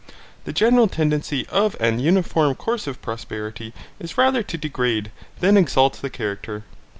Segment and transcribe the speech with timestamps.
[0.45, 6.01] The general tendency of an uniform course of prosperity is rather to degrade than exalt
[6.01, 6.63] the character.